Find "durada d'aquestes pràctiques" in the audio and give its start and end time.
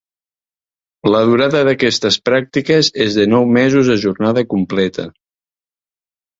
1.31-2.91